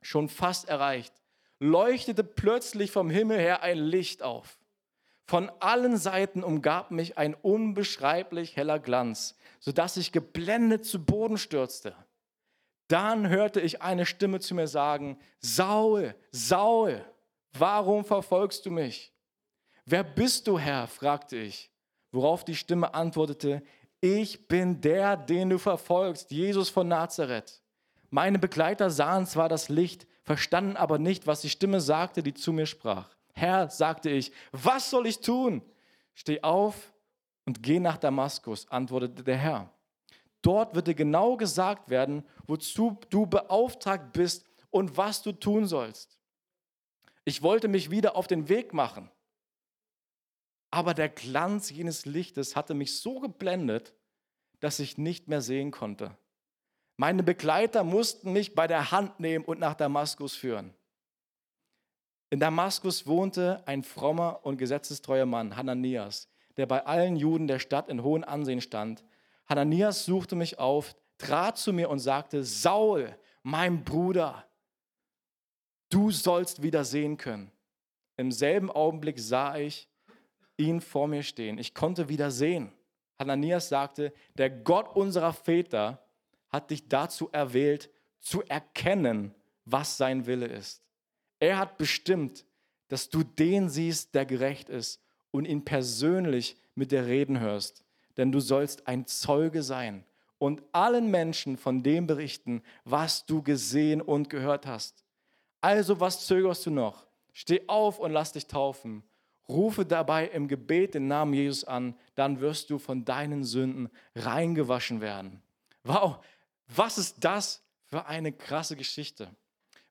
[0.00, 1.12] schon fast erreicht.
[1.58, 4.60] Leuchtete plötzlich vom Himmel her ein Licht auf.
[5.26, 11.94] Von allen Seiten umgab mich ein unbeschreiblich heller Glanz, sodass ich geblendet zu Boden stürzte.
[12.88, 17.02] Dann hörte ich eine Stimme zu mir sagen, Saul, Saul,
[17.54, 19.12] warum verfolgst du mich?
[19.86, 20.86] Wer bist du, Herr?
[20.86, 21.70] fragte ich,
[22.12, 23.62] worauf die Stimme antwortete,
[24.00, 27.62] ich bin der, den du verfolgst, Jesus von Nazareth.
[28.10, 32.52] Meine Begleiter sahen zwar das Licht, verstanden aber nicht, was die Stimme sagte, die zu
[32.52, 33.13] mir sprach.
[33.34, 35.62] Herr, sagte ich, was soll ich tun?
[36.14, 36.92] Steh auf
[37.44, 39.70] und geh nach Damaskus, antwortete der Herr.
[40.42, 46.18] Dort wird dir genau gesagt werden, wozu du beauftragt bist und was du tun sollst.
[47.24, 49.10] Ich wollte mich wieder auf den Weg machen,
[50.70, 53.94] aber der Glanz jenes Lichtes hatte mich so geblendet,
[54.60, 56.16] dass ich nicht mehr sehen konnte.
[56.96, 60.74] Meine Begleiter mussten mich bei der Hand nehmen und nach Damaskus führen.
[62.34, 67.88] In Damaskus wohnte ein frommer und gesetzestreuer Mann, Hananias, der bei allen Juden der Stadt
[67.88, 69.04] in hohem Ansehen stand.
[69.46, 74.44] Hananias suchte mich auf, trat zu mir und sagte, Saul, mein Bruder,
[75.90, 77.52] du sollst wieder sehen können.
[78.16, 79.88] Im selben Augenblick sah ich
[80.56, 81.56] ihn vor mir stehen.
[81.56, 82.72] Ich konnte wieder sehen.
[83.16, 86.04] Hananias sagte, der Gott unserer Väter
[86.48, 90.83] hat dich dazu erwählt, zu erkennen, was sein Wille ist
[91.48, 92.44] er hat bestimmt,
[92.88, 97.84] dass du den siehst, der gerecht ist und ihn persönlich mit dir reden hörst.
[98.16, 100.04] Denn du sollst ein Zeuge sein
[100.38, 105.04] und allen Menschen von dem berichten, was du gesehen und gehört hast.
[105.60, 107.06] Also was zögerst du noch?
[107.32, 109.02] Steh auf und lass dich taufen.
[109.48, 115.00] Rufe dabei im Gebet den Namen Jesus an, dann wirst du von deinen Sünden reingewaschen
[115.00, 115.42] werden.
[115.82, 116.24] Wow,
[116.68, 119.28] was ist das für eine krasse Geschichte?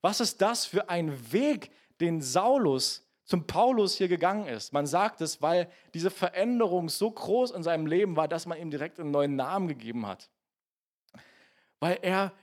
[0.03, 4.73] Was ist das für ein Weg, den Saulus zum Paulus hier gegangen ist?
[4.73, 8.69] Man sagt es, weil diese Veränderung so groß in seinem Leben war, dass man ihm
[8.69, 10.29] direkt einen neuen Namen gegeben hat.
[11.79, 12.33] Weil er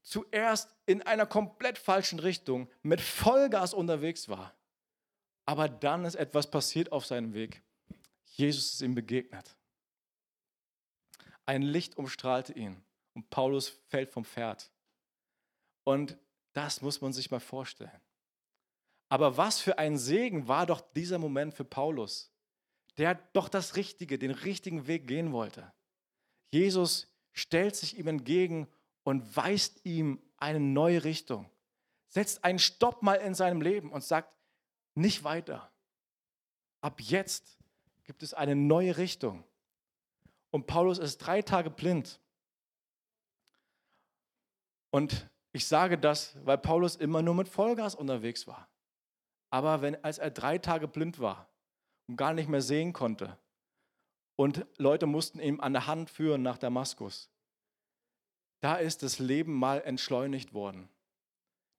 [0.00, 4.54] zuerst in einer komplett falschen Richtung mit Vollgas unterwegs war.
[5.44, 7.60] Aber dann ist etwas passiert auf seinem Weg.
[8.24, 9.54] Jesus ist ihm begegnet.
[11.44, 14.70] Ein Licht umstrahlte ihn und Paulus fällt vom Pferd.
[15.84, 16.16] Und
[16.52, 18.00] das muss man sich mal vorstellen.
[19.08, 22.30] Aber was für ein Segen war doch dieser Moment für Paulus,
[22.96, 25.72] der doch das Richtige, den richtigen Weg gehen wollte.
[26.50, 28.68] Jesus stellt sich ihm entgegen
[29.02, 31.50] und weist ihm eine neue Richtung,
[32.08, 34.32] setzt einen Stopp mal in seinem Leben und sagt,
[34.94, 35.70] nicht weiter.
[36.80, 37.58] Ab jetzt
[38.04, 39.44] gibt es eine neue Richtung.
[40.50, 42.20] Und Paulus ist drei Tage blind.
[44.90, 48.68] Und ich sage das, weil Paulus immer nur mit Vollgas unterwegs war.
[49.50, 51.48] Aber wenn, als er drei Tage blind war
[52.08, 53.38] und gar nicht mehr sehen konnte
[54.34, 57.30] und Leute mussten ihn an der Hand führen nach Damaskus,
[58.60, 60.88] da ist das Leben mal entschleunigt worden.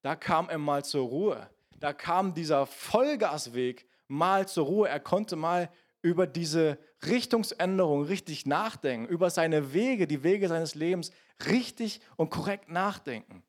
[0.04, 1.50] Da kam er mal zur Ruhe.
[1.80, 4.90] Da kam dieser Vollgasweg mal zur Ruhe.
[4.90, 11.12] Er konnte mal über diese Richtungsänderung richtig nachdenken, über seine Wege, die Wege seines Lebens
[11.48, 13.44] richtig und korrekt nachdenken.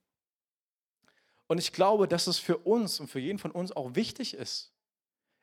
[1.47, 4.73] Und ich glaube, dass es für uns und für jeden von uns auch wichtig ist,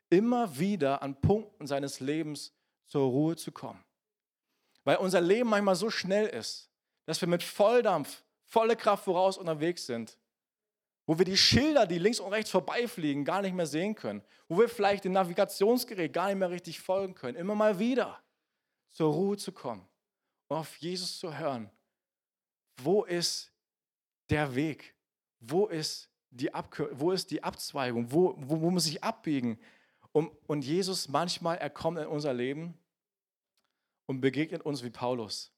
[0.09, 2.53] immer wieder an Punkten seines Lebens
[2.85, 3.83] zur Ruhe zu kommen.
[4.83, 6.69] Weil unser Leben manchmal so schnell ist,
[7.05, 10.17] dass wir mit Volldampf volle Kraft voraus unterwegs sind.
[11.05, 14.23] Wo wir die Schilder, die links und rechts vorbeifliegen, gar nicht mehr sehen können.
[14.47, 17.37] Wo wir vielleicht dem Navigationsgerät gar nicht mehr richtig folgen können.
[17.37, 18.21] Immer mal wieder
[18.89, 19.87] zur Ruhe zu kommen
[20.47, 21.71] und auf Jesus zu hören.
[22.77, 23.51] Wo ist
[24.29, 24.95] der Weg?
[25.41, 28.11] Wo ist die, Abkür wo ist die Abzweigung?
[28.11, 29.59] Wo, wo, wo muss ich abbiegen?
[30.13, 32.77] Und, und Jesus manchmal, er kommt in unser Leben
[34.05, 35.51] und begegnet uns wie Paulus.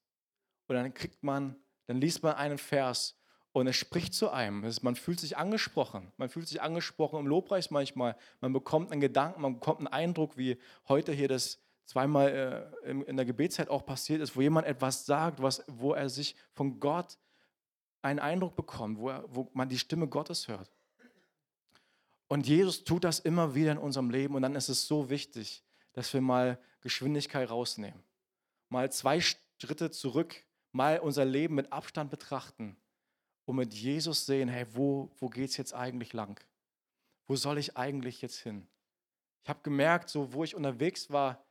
[0.68, 1.56] Und dann kriegt man,
[1.88, 3.18] dann liest man einen Vers
[3.52, 4.68] und er spricht zu einem.
[4.82, 6.12] Man fühlt sich angesprochen.
[6.18, 8.16] Man fühlt sich angesprochen im Lobpreis manchmal.
[8.42, 13.16] Man bekommt einen Gedanken, man bekommt einen Eindruck, wie heute hier das zweimal äh, in
[13.18, 17.18] der Gebetszeit auch passiert ist, wo jemand etwas sagt, was, wo er sich von Gott
[18.04, 20.70] einen Eindruck bekommt, wo, er, wo man die Stimme Gottes hört.
[22.28, 25.64] Und Jesus tut das immer wieder in unserem Leben und dann ist es so wichtig,
[25.94, 28.02] dass wir mal Geschwindigkeit rausnehmen,
[28.70, 32.76] mal zwei Schritte zurück, mal unser Leben mit Abstand betrachten
[33.46, 36.40] und mit Jesus sehen, hey, wo, wo geht es jetzt eigentlich lang?
[37.28, 38.68] Wo soll ich eigentlich jetzt hin?
[39.44, 41.44] Ich habe gemerkt, so wo ich unterwegs war,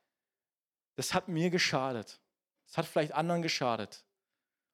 [0.96, 2.20] das hat mir geschadet.
[2.66, 4.04] Das hat vielleicht anderen geschadet.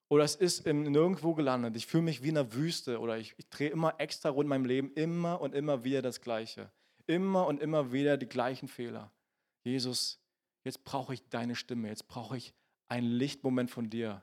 [0.08, 1.76] Oder es ist im Nirgendwo gelandet.
[1.76, 4.48] Ich fühle mich wie in einer Wüste oder ich, ich drehe immer extra rund in
[4.48, 6.70] meinem Leben, immer und immer wieder das Gleiche.
[7.06, 9.10] Immer und immer wieder die gleichen Fehler.
[9.64, 10.18] Jesus,
[10.64, 12.54] jetzt brauche ich deine Stimme, jetzt brauche ich
[12.88, 14.22] einen Lichtmoment von dir.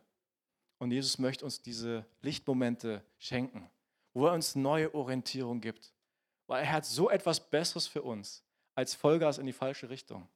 [0.79, 3.69] Und Jesus möchte uns diese Lichtmomente schenken,
[4.13, 5.93] wo er uns neue Orientierung gibt.
[6.47, 8.43] Weil er hat so etwas Besseres für uns
[8.73, 10.27] als Vollgas in die falsche Richtung.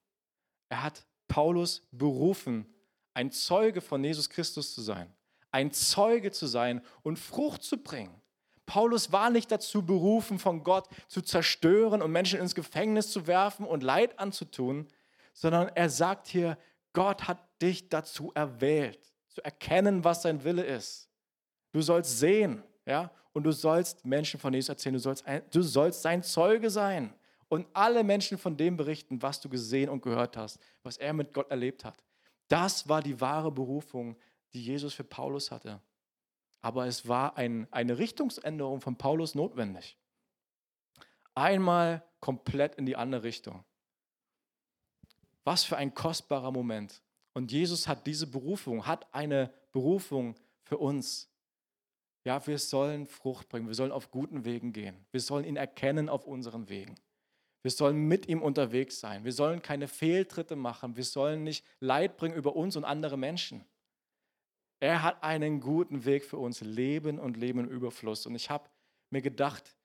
[0.69, 2.71] Er hat Paulus berufen,
[3.15, 5.13] ein Zeuge von Jesus Christus zu sein
[5.51, 8.21] ein Zeuge zu sein und Frucht zu bringen.
[8.65, 13.65] Paulus war nicht dazu berufen, von Gott zu zerstören und Menschen ins Gefängnis zu werfen
[13.65, 14.87] und Leid anzutun,
[15.33, 16.57] sondern er sagt hier,
[16.93, 21.09] Gott hat dich dazu erwählt, zu erkennen, was sein Wille ist.
[21.71, 25.61] Du sollst sehen, ja, und du sollst Menschen von Jesus erzählen, du sollst, ein, du
[25.61, 27.13] sollst sein Zeuge sein
[27.47, 31.33] und alle Menschen von dem berichten, was du gesehen und gehört hast, was er mit
[31.33, 32.03] Gott erlebt hat.
[32.47, 34.15] Das war die wahre Berufung
[34.53, 35.81] die Jesus für Paulus hatte.
[36.61, 39.97] Aber es war ein, eine Richtungsänderung von Paulus notwendig.
[41.35, 43.63] Einmal komplett in die andere Richtung.
[45.45, 47.01] Was für ein kostbarer Moment.
[47.33, 51.29] Und Jesus hat diese Berufung, hat eine Berufung für uns.
[52.25, 56.09] Ja, wir sollen Frucht bringen, wir sollen auf guten Wegen gehen, wir sollen ihn erkennen
[56.09, 56.95] auf unseren Wegen.
[57.61, 62.17] Wir sollen mit ihm unterwegs sein, wir sollen keine Fehltritte machen, wir sollen nicht Leid
[62.17, 63.65] bringen über uns und andere Menschen.
[64.79, 68.25] Er hat einen guten Weg für uns, Leben und Leben im Überfluss.
[68.25, 68.69] Und ich habe
[69.09, 69.75] mir gedacht,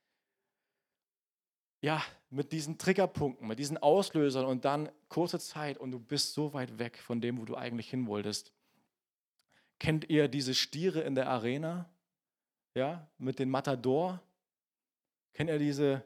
[1.81, 6.53] ja, mit diesen Triggerpunkten, mit diesen Auslösern und dann kurze Zeit und du bist so
[6.53, 8.53] weit weg von dem, wo du eigentlich hin wolltest.
[9.79, 11.89] Kennt ihr diese Stiere in der Arena?
[12.73, 14.21] Ja, mit den Matador?
[15.33, 16.03] Kennt ihr diese,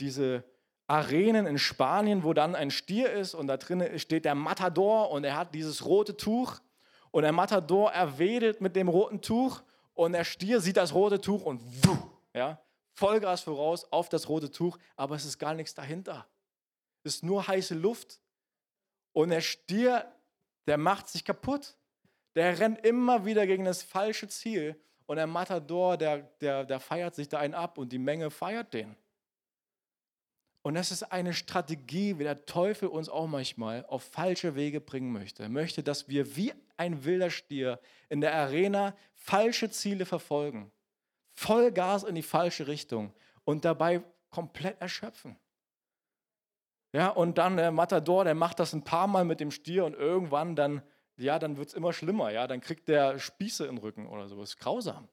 [0.00, 0.44] diese
[0.88, 5.24] Arenen in Spanien, wo dann ein Stier ist und da drinnen steht der Matador und
[5.24, 6.60] er hat dieses rote Tuch
[7.12, 9.62] und der Matador erwedelt mit dem roten Tuch
[9.94, 11.98] und der Stier sieht das rote Tuch und wuh,
[12.34, 12.60] ja,
[12.94, 16.26] Vollgas voraus auf das rote Tuch, aber es ist gar nichts dahinter.
[17.04, 18.20] Es ist nur heiße Luft.
[19.12, 20.10] Und der Stier,
[20.66, 21.76] der macht sich kaputt.
[22.34, 24.80] Der rennt immer wieder gegen das falsche Ziel.
[25.06, 28.72] Und der Matador, der, der, der feiert sich da einen ab und die Menge feiert
[28.72, 28.94] den.
[30.62, 35.12] Und das ist eine Strategie, wie der Teufel uns auch manchmal auf falsche Wege bringen
[35.12, 35.42] möchte.
[35.42, 40.70] Er möchte, dass wir wie ein wilder Stier in der Arena falsche Ziele verfolgen.
[41.32, 43.12] Vollgas in die falsche Richtung
[43.44, 45.36] und dabei komplett erschöpfen.
[46.92, 49.94] Ja, und dann der Matador, der macht das ein paar Mal mit dem Stier und
[49.94, 50.82] irgendwann dann,
[51.16, 52.30] ja, dann wird es immer schlimmer.
[52.30, 54.38] Ja, dann kriegt der Spieße im Rücken oder so.
[54.38, 55.08] Das ist grausam.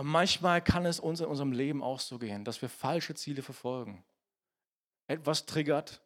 [0.00, 3.42] Und manchmal kann es uns in unserem Leben auch so gehen, dass wir falsche Ziele
[3.42, 4.02] verfolgen.
[5.08, 6.00] Etwas triggert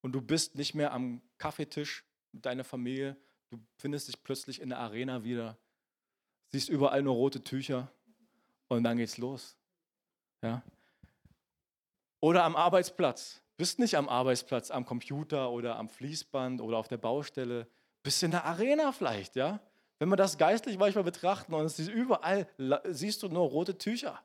[0.00, 3.16] und du bist nicht mehr am Kaffeetisch mit deiner Familie,
[3.50, 5.56] du findest dich plötzlich in der Arena wieder,
[6.48, 7.92] siehst überall nur rote Tücher
[8.66, 9.56] und dann geht's los.
[10.42, 10.64] Ja?
[12.18, 13.40] Oder am Arbeitsplatz.
[13.56, 17.68] Bist nicht am Arbeitsplatz, am Computer oder am Fließband oder auf der Baustelle,
[18.02, 19.60] bist in der Arena vielleicht, ja?
[20.02, 22.48] Wenn wir das geistlich manchmal betrachten und es ist überall,
[22.88, 24.20] siehst du nur rote Tücher.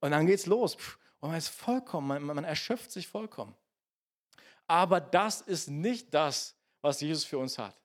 [0.00, 0.74] Und dann geht's los.
[1.20, 3.54] Und man ist vollkommen, man, man erschöpft sich vollkommen.
[4.66, 7.76] Aber das ist nicht das, was Jesus für uns hat.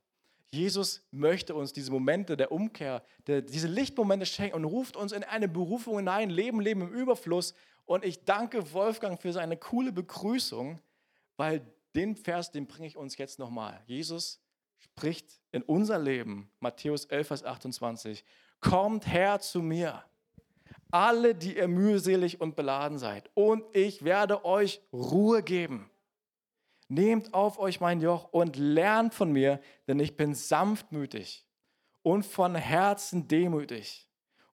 [0.50, 5.24] Jesus möchte uns diese Momente der Umkehr, der, diese Lichtmomente schenken und ruft uns in
[5.24, 7.54] eine Berufung hinein, Leben, Leben im Überfluss.
[7.86, 10.82] Und ich danke Wolfgang für seine coole Begrüßung,
[11.38, 13.84] weil den Vers, den bringe ich uns jetzt nochmal.
[13.86, 14.42] Jesus
[14.86, 18.24] spricht in unser Leben, Matthäus 11, Vers 28,
[18.60, 20.04] kommt her zu mir,
[20.92, 25.90] alle, die ihr mühselig und beladen seid, und ich werde euch Ruhe geben.
[26.88, 31.46] Nehmt auf euch mein Joch und lernt von mir, denn ich bin sanftmütig
[32.04, 34.08] und von Herzen demütig.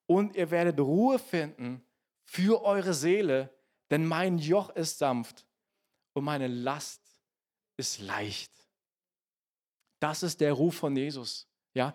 [0.07, 1.85] Und ihr werdet Ruhe finden
[2.25, 3.51] für eure Seele,
[3.91, 5.47] denn mein Joch ist sanft
[6.15, 7.03] und meine Last
[7.77, 8.62] ist leicht.
[10.03, 11.47] Das ist der Ruf von Jesus.
[11.75, 11.95] Ja,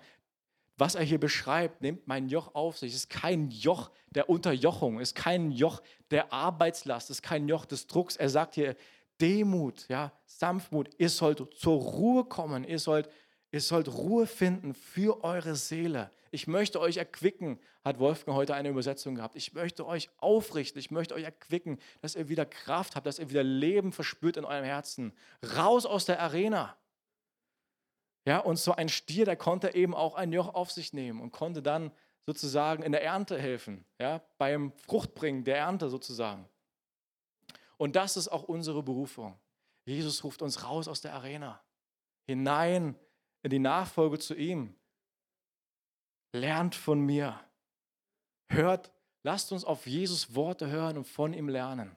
[0.77, 5.13] was er hier beschreibt, nehmt mein Joch auf sich, ist kein Joch der Unterjochung, ist
[5.13, 8.15] kein Joch der Arbeitslast, ist kein Joch des Drucks.
[8.15, 8.77] Er sagt hier
[9.19, 10.89] Demut, ja, Sanftmut.
[10.97, 13.09] Ihr sollt zur Ruhe kommen, ihr sollt,
[13.51, 16.09] ihr sollt Ruhe finden für eure Seele.
[16.31, 19.35] Ich möchte euch erquicken, hat Wolfgang heute eine Übersetzung gehabt.
[19.35, 23.29] Ich möchte euch aufrichten, ich möchte euch erquicken, dass ihr wieder Kraft habt, dass ihr
[23.29, 25.11] wieder Leben verspürt in eurem Herzen.
[25.57, 26.77] Raus aus der Arena.
[28.27, 31.31] Ja, und so ein Stier, der konnte eben auch ein Joch auf sich nehmen und
[31.31, 31.93] konnte dann
[32.25, 36.45] sozusagen in der Ernte helfen, ja, beim Fruchtbringen der Ernte sozusagen.
[37.77, 39.39] Und das ist auch unsere Berufung.
[39.85, 41.63] Jesus ruft uns raus aus der Arena,
[42.25, 42.99] hinein
[43.43, 44.75] in die Nachfolge zu ihm.
[46.33, 47.39] Lernt von mir.
[48.49, 48.91] Hört,
[49.23, 51.95] lasst uns auf Jesus Worte hören und von ihm lernen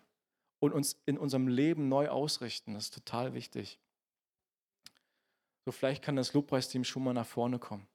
[0.60, 2.74] und uns in unserem Leben neu ausrichten.
[2.74, 3.80] Das ist total wichtig.
[5.64, 7.86] So vielleicht kann das Lobpreisteam schon mal nach vorne kommen.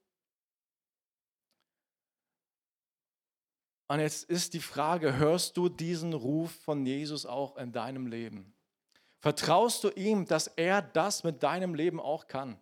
[3.88, 8.52] Und jetzt ist die Frage, hörst du diesen Ruf von Jesus auch in deinem Leben?
[9.20, 12.58] Vertraust du ihm, dass er das mit deinem Leben auch kann?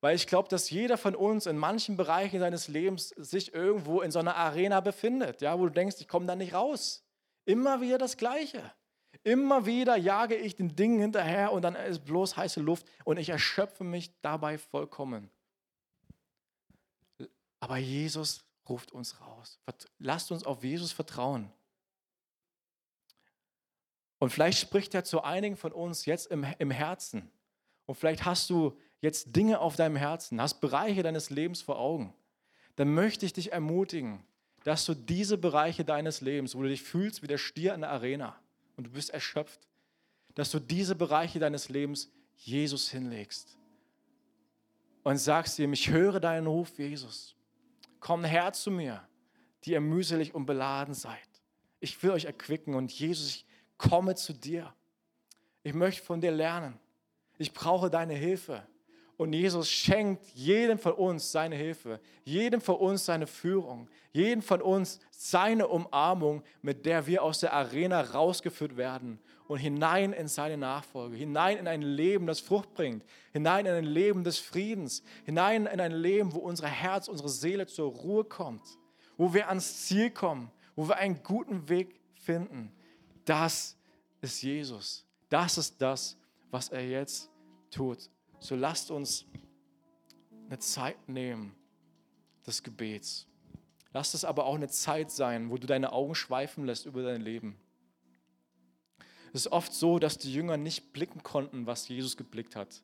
[0.00, 4.10] Weil ich glaube, dass jeder von uns in manchen Bereichen seines Lebens sich irgendwo in
[4.10, 7.04] so einer Arena befindet, ja, wo du denkst, ich komme da nicht raus.
[7.44, 8.72] Immer wieder das Gleiche.
[9.22, 13.28] Immer wieder jage ich den Dingen hinterher und dann ist bloß heiße Luft und ich
[13.28, 15.30] erschöpfe mich dabei vollkommen.
[17.60, 19.58] Aber Jesus ruft uns raus.
[19.98, 21.52] Lasst uns auf Jesus vertrauen.
[24.18, 27.30] Und vielleicht spricht er zu einigen von uns jetzt im, im Herzen.
[27.86, 32.14] Und vielleicht hast du jetzt Dinge auf deinem Herzen, hast Bereiche deines Lebens vor Augen.
[32.76, 34.22] Dann möchte ich dich ermutigen,
[34.64, 37.90] dass du diese Bereiche deines Lebens, wo du dich fühlst wie der Stier in der
[37.90, 38.38] Arena,
[38.80, 39.60] und du bist erschöpft,
[40.34, 43.58] dass du diese Bereiche deines Lebens Jesus hinlegst
[45.02, 47.36] und sagst ihm, ich höre deinen Ruf, Jesus.
[48.00, 49.06] Komm her zu mir,
[49.64, 51.28] die ihr mühselig und beladen seid.
[51.78, 54.72] Ich will euch erquicken und Jesus, ich komme zu dir.
[55.62, 56.80] Ich möchte von dir lernen.
[57.36, 58.66] Ich brauche deine Hilfe.
[59.20, 64.62] Und Jesus schenkt jedem von uns seine Hilfe, jedem von uns seine Führung, jedem von
[64.62, 70.56] uns seine Umarmung, mit der wir aus der Arena rausgeführt werden und hinein in seine
[70.56, 73.04] Nachfolge, hinein in ein Leben, das Frucht bringt,
[73.34, 77.66] hinein in ein Leben des Friedens, hinein in ein Leben, wo unser Herz, unsere Seele
[77.66, 78.78] zur Ruhe kommt,
[79.18, 82.72] wo wir ans Ziel kommen, wo wir einen guten Weg finden.
[83.26, 83.76] Das
[84.22, 85.04] ist Jesus.
[85.28, 86.16] Das ist das,
[86.50, 87.28] was er jetzt
[87.70, 88.08] tut.
[88.40, 89.26] So lasst uns
[90.48, 91.54] eine Zeit nehmen
[92.46, 93.26] des Gebets.
[93.92, 97.20] Lasst es aber auch eine Zeit sein, wo du deine Augen schweifen lässt über dein
[97.20, 97.60] Leben.
[99.32, 102.82] Es ist oft so, dass die Jünger nicht blicken konnten, was Jesus geblickt hat.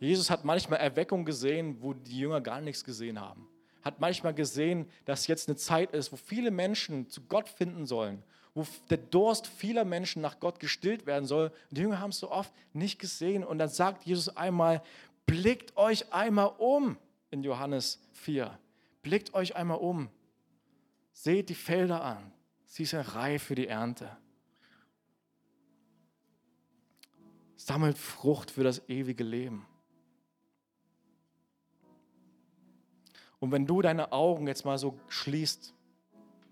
[0.00, 3.48] Jesus hat manchmal Erweckung gesehen, wo die Jünger gar nichts gesehen haben.
[3.82, 8.22] Hat manchmal gesehen, dass jetzt eine Zeit ist, wo viele Menschen zu Gott finden sollen
[8.54, 11.48] wo der Durst vieler Menschen nach Gott gestillt werden soll.
[11.48, 13.44] Und die Jünger haben es so oft nicht gesehen.
[13.44, 14.82] Und dann sagt Jesus einmal,
[15.26, 16.96] blickt euch einmal um
[17.30, 18.56] in Johannes 4.
[19.02, 20.08] Blickt euch einmal um.
[21.12, 22.32] Seht die Felder an.
[22.64, 24.16] Sie sind reif für die Ernte.
[27.56, 29.66] Sammelt Frucht für das ewige Leben.
[33.40, 35.74] Und wenn du deine Augen jetzt mal so schließt,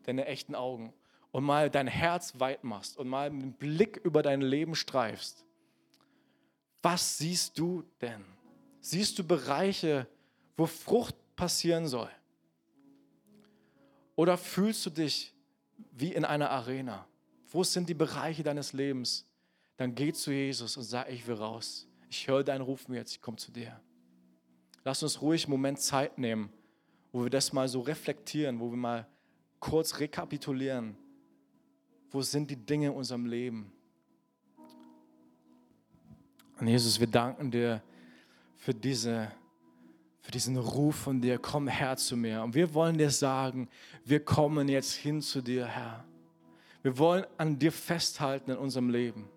[0.04, 0.92] deine echten Augen,
[1.32, 5.44] und mal dein Herz weit machst und mal einen Blick über dein Leben streifst,
[6.82, 8.24] was siehst du denn?
[8.80, 10.06] Siehst du Bereiche,
[10.56, 12.10] wo Frucht passieren soll?
[14.14, 15.32] Oder fühlst du dich
[15.92, 17.06] wie in einer Arena?
[17.48, 19.26] Wo sind die Bereiche deines Lebens?
[19.76, 21.86] Dann geh zu Jesus und sag, ich will raus.
[22.08, 23.80] Ich höre deinen Ruf mir jetzt, ich komme zu dir.
[24.84, 26.52] Lass uns ruhig einen Moment Zeit nehmen,
[27.12, 29.06] wo wir das mal so reflektieren, wo wir mal
[29.60, 30.96] kurz rekapitulieren,
[32.12, 33.72] wo sind die Dinge in unserem Leben?
[36.60, 37.82] Und Jesus, wir danken dir
[38.56, 39.32] für, diese,
[40.20, 42.42] für diesen Ruf von dir, komm her zu mir.
[42.42, 43.68] Und wir wollen dir sagen,
[44.04, 46.04] wir kommen jetzt hin zu dir, Herr.
[46.82, 49.28] Wir wollen an dir festhalten in unserem Leben.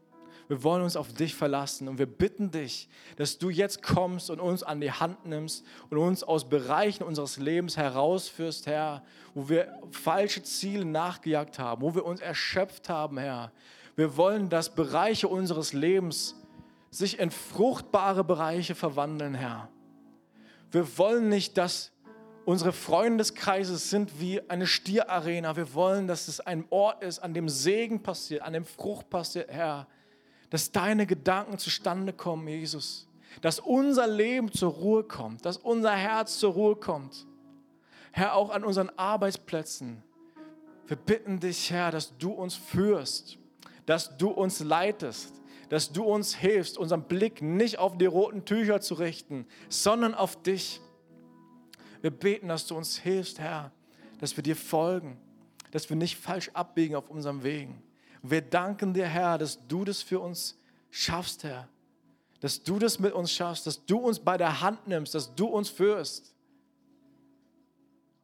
[0.47, 4.39] Wir wollen uns auf dich verlassen und wir bitten dich, dass du jetzt kommst und
[4.39, 9.73] uns an die Hand nimmst und uns aus Bereichen unseres Lebens herausführst, Herr, wo wir
[9.89, 13.51] falsche Ziele nachgejagt haben, wo wir uns erschöpft haben, Herr.
[13.95, 16.35] Wir wollen, dass Bereiche unseres Lebens
[16.91, 19.69] sich in fruchtbare Bereiche verwandeln, Herr.
[20.69, 21.91] Wir wollen nicht, dass
[22.45, 25.55] unsere Freundeskreise sind wie eine Stierarena.
[25.55, 29.49] Wir wollen, dass es ein Ort ist, an dem Segen passiert, an dem Frucht passiert,
[29.49, 29.87] Herr
[30.49, 33.07] dass deine Gedanken zustande kommen, Jesus.
[33.41, 37.25] Dass unser Leben zur Ruhe kommt, dass unser Herz zur Ruhe kommt.
[38.11, 40.01] Herr, auch an unseren Arbeitsplätzen.
[40.87, 43.37] Wir bitten dich, Herr, dass du uns führst,
[43.85, 45.33] dass du uns leitest,
[45.69, 50.41] dass du uns hilfst, unseren Blick nicht auf die roten Tücher zu richten, sondern auf
[50.41, 50.79] dich.
[52.01, 53.71] Wir beten, dass du uns hilfst, Herr,
[54.19, 55.17] dass wir dir folgen,
[55.71, 57.81] dass wir nicht falsch abbiegen auf unserem Wegen.
[58.29, 60.57] Wir danken dir, Herr, dass du das für uns
[60.89, 61.67] schaffst, Herr.
[62.39, 65.47] Dass du das mit uns schaffst, dass du uns bei der Hand nimmst, dass du
[65.47, 66.33] uns führst.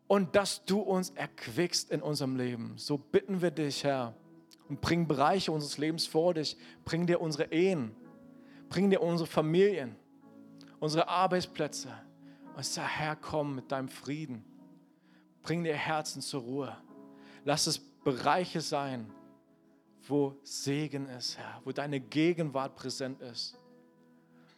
[0.07, 2.73] Und dass du uns erquickst in unserem Leben.
[2.77, 4.13] So bitten wir dich, Herr.
[4.67, 6.57] Und bring Bereiche unseres Lebens vor dich.
[6.83, 7.95] Bring dir unsere Ehen.
[8.69, 9.95] Bring dir unsere Familien.
[10.79, 11.89] Unsere Arbeitsplätze.
[12.55, 14.43] Und sag, Herr, komm mit deinem Frieden.
[15.43, 16.77] Bring dir Herzen zur Ruhe.
[17.45, 19.11] Lass es Bereiche sein,
[20.07, 23.57] wo Segen ist, Herr, wo deine Gegenwart präsent ist,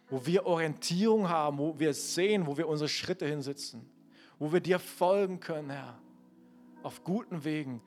[0.09, 3.89] wo wir Orientierung haben, wo wir sehen, wo wir unsere Schritte hinsitzen,
[4.39, 5.99] wo wir dir folgen können, Herr,
[6.81, 7.81] auf guten Wegen,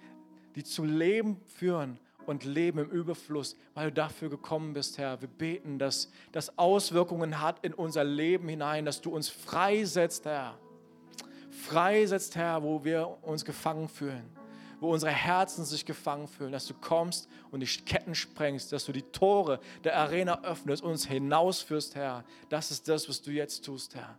[0.55, 5.21] die zu Leben führen und Leben im Überfluss, weil du dafür gekommen bist, Herr.
[5.21, 10.59] Wir beten, dass das Auswirkungen hat in unser Leben hinein, dass du uns freisetzt, Herr.
[11.51, 14.29] Freisetzt, Herr, wo wir uns gefangen fühlen
[14.81, 18.93] wo unsere Herzen sich gefangen fühlen, dass du kommst und die Ketten sprengst, dass du
[18.93, 22.25] die Tore der Arena öffnest und uns hinausführst, Herr.
[22.49, 24.19] Das ist das, was du jetzt tust, Herr.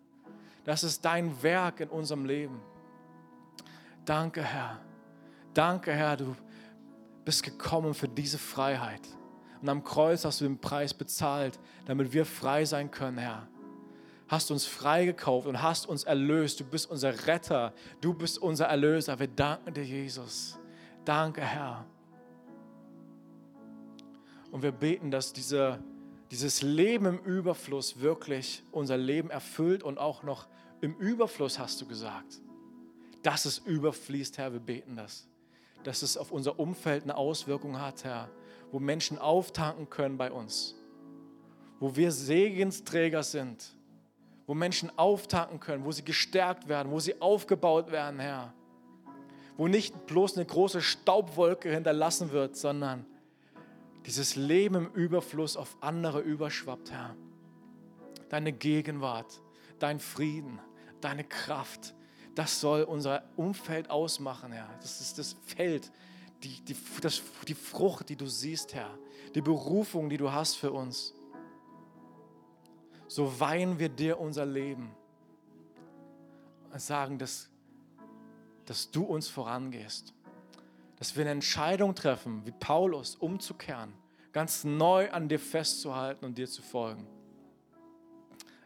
[0.63, 2.59] Das ist dein Werk in unserem Leben.
[4.05, 4.79] Danke, Herr.
[5.53, 6.35] Danke, Herr, du
[7.23, 9.01] bist gekommen für diese Freiheit.
[9.61, 13.47] Und am Kreuz hast du den Preis bezahlt, damit wir frei sein können, Herr
[14.27, 16.59] hast uns freigekauft und hast uns erlöst.
[16.59, 19.19] Du bist unser Retter, du bist unser Erlöser.
[19.19, 20.57] Wir danken dir, Jesus.
[21.05, 21.85] Danke, Herr.
[24.51, 25.79] Und wir beten, dass diese,
[26.31, 30.47] dieses Leben im Überfluss wirklich unser Leben erfüllt und auch noch
[30.81, 32.41] im Überfluss, hast du gesagt.
[33.23, 35.27] Dass es überfließt, Herr, wir beten das.
[35.83, 38.29] Dass es auf unser Umfeld eine Auswirkung hat, Herr,
[38.71, 40.75] wo Menschen auftanken können bei uns,
[41.79, 43.76] wo wir Segensträger sind
[44.47, 48.53] wo Menschen auftanken können, wo sie gestärkt werden, wo sie aufgebaut werden, Herr.
[49.57, 53.05] Wo nicht bloß eine große Staubwolke hinterlassen wird, sondern
[54.05, 57.15] dieses Leben im Überfluss auf andere überschwappt, Herr.
[58.29, 59.41] Deine Gegenwart,
[59.79, 60.59] dein Frieden,
[61.01, 61.93] deine Kraft,
[62.33, 64.69] das soll unser Umfeld ausmachen, Herr.
[64.81, 65.91] Das ist das Feld,
[66.43, 68.97] die, die, das, die Frucht, die du siehst, Herr.
[69.35, 71.13] Die Berufung, die du hast für uns
[73.07, 74.91] so weihen wir dir unser Leben
[76.71, 77.49] und sagen, dass,
[78.65, 80.13] dass du uns vorangehst.
[80.97, 83.93] Dass wir eine Entscheidung treffen, wie Paulus, umzukehren,
[84.33, 87.07] ganz neu an dir festzuhalten und dir zu folgen.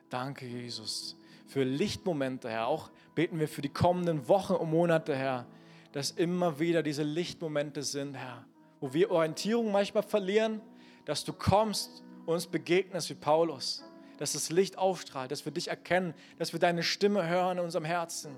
[0.09, 1.15] Danke, Jesus,
[1.45, 2.67] für Lichtmomente, Herr.
[2.67, 5.45] Auch beten wir für die kommenden Wochen und Monate, Herr,
[5.91, 8.45] dass immer wieder diese Lichtmomente sind, Herr,
[8.79, 10.61] wo wir Orientierung manchmal verlieren,
[11.05, 13.83] dass du kommst und uns begegnest wie Paulus
[14.21, 17.85] dass das Licht aufstrahlt, dass wir dich erkennen, dass wir deine Stimme hören in unserem
[17.85, 18.35] Herzen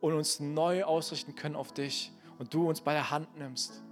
[0.00, 3.82] und uns neu ausrichten können auf dich und du uns bei der Hand nimmst.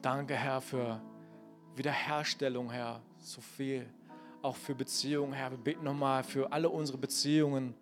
[0.00, 1.02] Danke, Herr, für
[1.74, 3.86] Wiederherstellung, Herr, so viel.
[4.40, 5.50] Auch für Beziehungen, Herr.
[5.50, 7.74] Wir beten nochmal für alle unsere Beziehungen,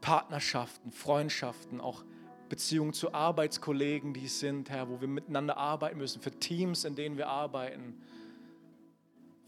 [0.00, 2.02] Partnerschaften, Freundschaften, auch
[2.48, 6.96] Beziehungen zu Arbeitskollegen, die es sind, Herr, wo wir miteinander arbeiten müssen, für Teams, in
[6.96, 8.02] denen wir arbeiten.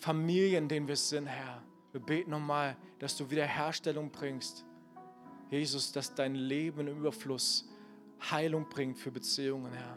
[0.05, 1.63] Familien, denen wir sind, Herr.
[1.93, 4.67] Wir beten nochmal, dass du Wiederherstellung bringst.
[5.49, 7.67] Jesus, dass dein Leben im Überfluss
[8.31, 9.97] Heilung bringt für Beziehungen, Herr.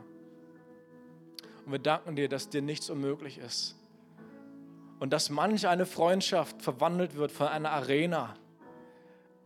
[1.65, 3.75] Und wir danken dir, dass dir nichts unmöglich ist.
[4.99, 8.37] Und dass manch eine Freundschaft verwandelt wird von einer Arena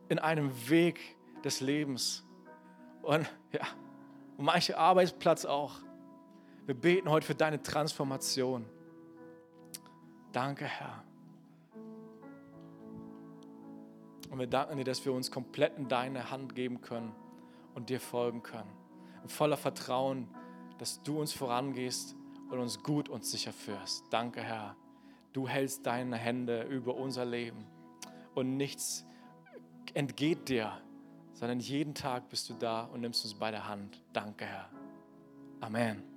[0.09, 0.99] in einem Weg
[1.43, 2.24] des Lebens.
[3.01, 3.66] Und ja,
[4.38, 5.80] und manche Arbeitsplatz auch.
[6.68, 8.64] Wir beten heute für deine Transformation.
[10.32, 11.03] Danke, Herr.
[14.29, 17.13] Und wir danken dir, dass wir uns komplett in deine Hand geben können
[17.75, 18.71] und dir folgen können.
[19.21, 20.27] Und voller Vertrauen,
[20.77, 22.15] dass du uns vorangehst
[22.49, 24.05] und uns gut und sicher führst.
[24.09, 24.75] Danke, Herr.
[25.34, 27.65] Du hältst deine Hände über unser Leben
[28.34, 29.05] und nichts
[29.93, 30.71] entgeht dir,
[31.34, 34.01] sondern jeden Tag bist du da und nimmst uns bei der Hand.
[34.13, 34.69] Danke, Herr.
[35.59, 36.11] Amen.